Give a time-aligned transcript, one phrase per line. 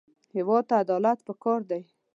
[0.35, 1.81] هېواد ته عدالت پکار دی